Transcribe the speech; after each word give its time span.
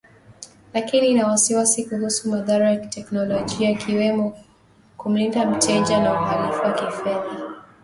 lakini 0.73 1.09
ina 1.09 1.27
wasiwasi 1.27 1.85
kuhusu 1.85 2.29
madhara 2.29 2.71
ya 2.71 2.77
kiteknolojia 2.79 3.69
ikiwemo 3.71 4.37
kumlinda 4.97 5.45
mteja 5.45 5.99
na 5.99 6.13
uhalifu 6.13 6.61
wa 6.61 6.73
kifedha 6.73 7.55